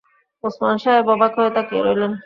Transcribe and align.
ওসমান 0.43 0.75
সাহেব 0.77 1.07
অবাক 1.07 1.31
হয়ে 1.37 1.51
তাকিয়ে 1.55 1.81
রইলেন। 1.83 2.13